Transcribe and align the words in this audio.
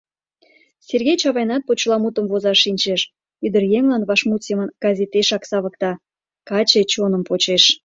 Сергей 0.87 1.17
Чавайнат 1.21 1.63
почеламутым 1.67 2.25
возаш 2.31 2.57
шинчеш, 2.63 3.01
ӱдыръеҥлан 3.45 4.03
вашмут 4.09 4.41
семын 4.47 4.69
газетешак 4.83 5.43
савыкта, 5.49 5.91
каче 6.49 6.81
чоным 6.91 7.23
почеш. 7.29 7.63